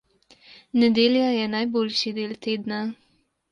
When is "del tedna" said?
2.19-2.83